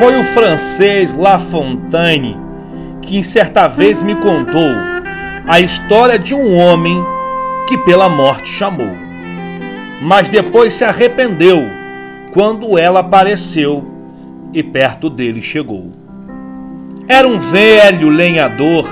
Foi 0.00 0.18
o 0.18 0.24
francês 0.24 1.12
La 1.12 1.38
Fontaine 1.38 2.34
que 3.02 3.22
certa 3.22 3.68
vez 3.68 4.00
me 4.00 4.14
contou 4.14 4.70
a 5.46 5.60
história 5.60 6.18
de 6.18 6.34
um 6.34 6.56
homem 6.56 7.04
que 7.68 7.76
pela 7.76 8.08
morte 8.08 8.48
chamou, 8.48 8.96
mas 10.00 10.26
depois 10.30 10.72
se 10.72 10.84
arrependeu 10.84 11.64
quando 12.32 12.78
ela 12.78 13.00
apareceu 13.00 13.84
e 14.54 14.62
perto 14.62 15.10
dele 15.10 15.42
chegou. 15.42 15.90
Era 17.06 17.28
um 17.28 17.38
velho 17.38 18.08
lenhador 18.08 18.88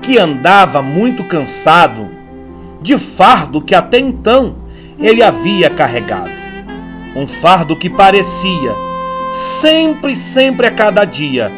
que 0.00 0.16
andava 0.16 0.80
muito 0.80 1.24
cansado 1.24 2.06
de 2.80 2.96
fardo 2.96 3.60
que 3.60 3.74
até 3.74 3.98
então 3.98 4.54
ele 4.96 5.24
havia 5.24 5.68
carregado. 5.68 6.30
Um 7.16 7.26
fardo 7.26 7.74
que 7.74 7.90
parecia 7.90 8.89
sempre, 9.32 10.16
sempre 10.16 10.66
a 10.66 10.70
cada 10.70 11.04
dia 11.04 11.50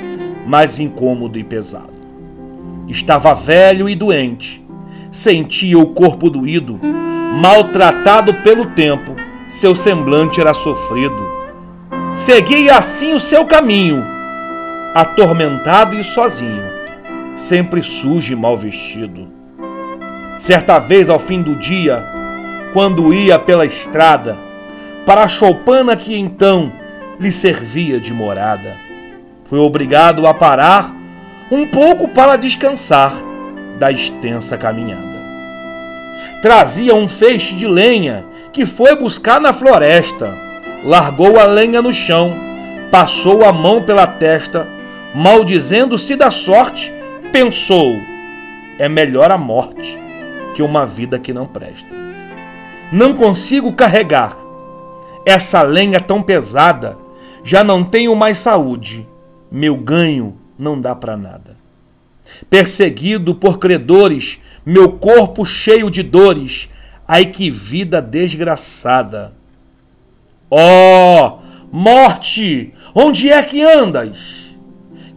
mais 0.46 0.78
incômodo 0.78 1.38
e 1.38 1.44
pesado. 1.44 1.92
Estava 2.88 3.34
velho 3.34 3.88
e 3.88 3.94
doente, 3.94 4.62
sentia 5.12 5.78
o 5.78 5.86
corpo 5.86 6.28
doído, 6.28 6.78
maltratado 7.40 8.34
pelo 8.34 8.66
tempo, 8.66 9.14
seu 9.48 9.74
semblante 9.74 10.40
era 10.40 10.52
sofrido. 10.52 11.30
Seguia 12.14 12.76
assim 12.76 13.14
o 13.14 13.20
seu 13.20 13.44
caminho, 13.44 14.04
atormentado 14.94 15.94
e 15.94 16.04
sozinho, 16.04 16.62
sempre 17.36 17.82
sujo 17.82 18.32
e 18.32 18.36
mal 18.36 18.56
vestido. 18.56 19.28
Certa 20.38 20.78
vez, 20.78 21.08
ao 21.08 21.18
fim 21.18 21.40
do 21.40 21.54
dia, 21.54 22.04
quando 22.72 23.14
ia 23.14 23.38
pela 23.38 23.64
estrada, 23.64 24.36
para 25.06 25.22
a 25.22 25.28
choupana 25.28 25.96
que 25.96 26.18
então 26.18 26.72
lhe 27.22 27.30
servia 27.30 28.00
de 28.00 28.12
morada, 28.12 28.76
foi 29.44 29.60
obrigado 29.60 30.26
a 30.26 30.34
parar 30.34 30.92
um 31.52 31.64
pouco 31.68 32.08
para 32.08 32.34
descansar 32.34 33.14
da 33.78 33.92
extensa 33.92 34.58
caminhada. 34.58 35.22
Trazia 36.42 36.96
um 36.96 37.08
feixe 37.08 37.54
de 37.54 37.68
lenha 37.68 38.24
que 38.52 38.66
foi 38.66 38.96
buscar 38.96 39.40
na 39.40 39.52
floresta, 39.52 40.36
largou 40.82 41.38
a 41.38 41.44
lenha 41.44 41.80
no 41.80 41.94
chão, 41.94 42.34
passou 42.90 43.44
a 43.44 43.52
mão 43.52 43.84
pela 43.84 44.06
testa 44.06 44.66
maldizendo-se 45.14 46.16
da 46.16 46.28
sorte, 46.28 46.92
pensou: 47.30 48.00
é 48.80 48.88
melhor 48.88 49.30
a 49.30 49.38
morte 49.38 49.96
que 50.56 50.62
uma 50.62 50.84
vida 50.84 51.20
que 51.20 51.32
não 51.32 51.46
presta. 51.46 51.86
Não 52.90 53.14
consigo 53.14 53.72
carregar 53.72 54.36
essa 55.24 55.62
lenha 55.62 56.00
tão 56.00 56.20
pesada, 56.20 56.98
já 57.44 57.62
não 57.64 57.84
tenho 57.84 58.14
mais 58.14 58.38
saúde, 58.38 59.06
meu 59.50 59.76
ganho 59.76 60.36
não 60.58 60.80
dá 60.80 60.94
para 60.94 61.16
nada. 61.16 61.56
Perseguido 62.48 63.34
por 63.34 63.58
credores, 63.58 64.38
meu 64.64 64.92
corpo 64.92 65.44
cheio 65.44 65.90
de 65.90 66.02
dores, 66.02 66.68
ai 67.06 67.26
que 67.26 67.50
vida 67.50 68.00
desgraçada. 68.00 69.32
Ó, 70.50 70.60
oh, 70.60 71.38
morte, 71.72 72.72
onde 72.94 73.30
é 73.30 73.42
que 73.42 73.62
andas? 73.62 74.42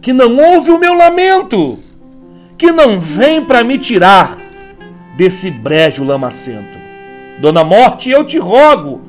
que 0.06 0.12
não 0.12 0.36
ouve 0.36 0.70
o 0.70 0.78
meu 0.78 0.94
lamento, 0.94 1.80
que 2.56 2.70
não 2.70 3.00
vem 3.00 3.44
para 3.44 3.64
me 3.64 3.76
tirar 3.76 4.38
desse 5.16 5.50
brejo 5.50 6.04
lamacento. 6.04 6.78
Dona 7.40 7.64
Morte, 7.64 8.08
eu 8.08 8.24
te 8.24 8.38
rogo, 8.38 9.00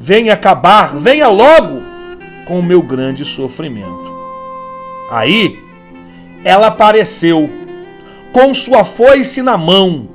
venha 0.00 0.32
acabar, 0.32 0.96
venha 0.96 1.28
logo 1.28 1.81
com 2.46 2.58
o 2.58 2.62
meu 2.62 2.82
grande 2.82 3.24
sofrimento. 3.24 4.10
Aí 5.10 5.58
ela 6.44 6.68
apareceu 6.68 7.48
com 8.32 8.52
sua 8.54 8.84
foice 8.84 9.42
na 9.42 9.56
mão, 9.56 10.08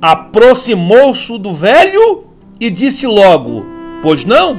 aproximou-se 0.00 1.36
do 1.38 1.52
velho 1.52 2.24
e 2.58 2.70
disse 2.70 3.06
logo: 3.06 3.66
Pois 4.02 4.24
não? 4.24 4.56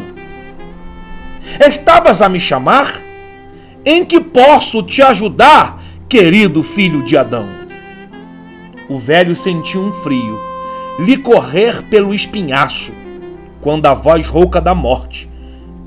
Estavas 1.66 2.22
a 2.22 2.30
me 2.30 2.40
chamar? 2.40 3.00
Em 3.84 4.06
que 4.06 4.20
posso 4.20 4.84
te 4.84 5.02
ajudar, 5.02 5.82
querido 6.08 6.62
filho 6.62 7.04
de 7.04 7.18
Adão? 7.18 7.48
O 8.88 9.00
velho 9.00 9.36
sentiu 9.36 9.82
um 9.82 9.92
frio 9.92 10.40
lhe 11.00 11.18
correr 11.18 11.82
pelo 11.84 12.14
espinhaço, 12.14 12.92
quando 13.60 13.88
a 13.88 13.94
voz 13.94 14.28
rouca 14.28 14.62
da 14.62 14.76
morte 14.76 15.31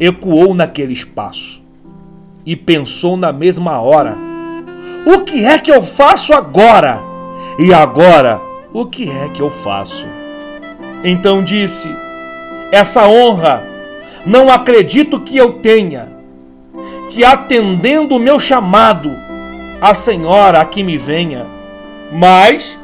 ecoou 0.04 0.54
naquele 0.54 0.92
espaço. 0.92 1.62
E 2.44 2.54
pensou 2.54 3.16
na 3.16 3.32
mesma 3.32 3.80
hora: 3.80 4.16
O 5.06 5.20
que 5.20 5.44
é 5.44 5.58
que 5.58 5.70
eu 5.70 5.82
faço 5.82 6.32
agora? 6.34 7.00
E 7.58 7.72
agora, 7.72 8.40
o 8.72 8.86
que 8.86 9.08
é 9.08 9.28
que 9.32 9.40
eu 9.40 9.50
faço? 9.50 10.04
Então 11.02 11.42
disse: 11.42 11.88
Essa 12.70 13.06
honra 13.08 13.62
não 14.26 14.50
acredito 14.50 15.20
que 15.20 15.36
eu 15.36 15.54
tenha 15.54 16.12
que 17.10 17.24
atendendo 17.24 18.16
o 18.16 18.18
meu 18.18 18.40
chamado, 18.40 19.12
a 19.80 19.94
senhora 19.94 20.60
aqui 20.60 20.82
me 20.82 20.98
venha. 20.98 21.46
Mas, 22.12 22.76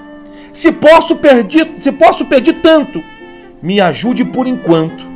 se 0.53 0.71
posso 0.71 1.17
pedir, 1.17 1.69
se 1.81 1.91
posso 1.91 2.25
pedir 2.25 2.55
tanto, 2.63 3.03
me 3.61 3.81
ajude 3.81 4.25
por 4.25 4.47
enquanto 4.47 5.10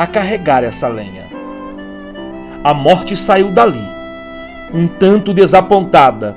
a 0.00 0.06
carregar 0.06 0.64
essa 0.64 0.88
lenha. 0.88 1.26
A 2.64 2.72
morte 2.72 3.18
saiu 3.18 3.50
dali, 3.50 3.86
um 4.72 4.86
tanto 4.86 5.34
desapontada, 5.34 6.34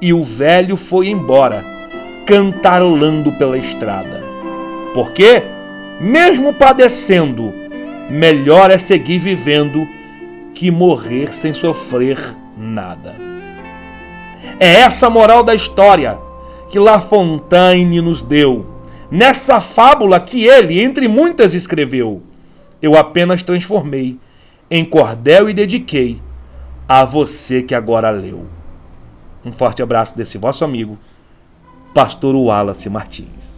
e 0.00 0.12
o 0.12 0.24
velho 0.24 0.76
foi 0.76 1.06
embora, 1.06 1.64
cantarolando 2.26 3.30
pela 3.30 3.56
estrada. 3.56 4.24
Porque, 4.92 5.40
mesmo 6.00 6.52
padecendo, 6.52 7.54
melhor 8.10 8.72
é 8.72 8.78
seguir 8.78 9.20
vivendo 9.20 9.86
que 10.52 10.68
morrer 10.72 11.32
sem 11.32 11.54
sofrer 11.54 12.18
nada. 12.58 13.14
É 14.58 14.80
essa 14.80 15.08
moral 15.08 15.44
da 15.44 15.54
história 15.54 16.18
que 16.70 16.78
La 16.80 17.00
Fontaine 17.00 18.00
nos 18.00 18.24
deu, 18.24 18.66
nessa 19.08 19.60
fábula 19.60 20.18
que 20.18 20.44
ele, 20.44 20.82
entre 20.82 21.06
muitas, 21.06 21.54
escreveu. 21.54 22.20
Eu 22.80 22.96
apenas 22.96 23.42
transformei 23.42 24.18
em 24.70 24.84
cordel 24.84 25.48
e 25.48 25.54
dediquei 25.54 26.20
a 26.88 27.04
você 27.04 27.62
que 27.62 27.74
agora 27.74 28.10
leu. 28.10 28.46
Um 29.44 29.52
forte 29.52 29.82
abraço 29.82 30.16
desse 30.16 30.38
vosso 30.38 30.64
amigo, 30.64 30.98
Pastor 31.94 32.34
Wallace 32.34 32.88
Martins. 32.88 33.55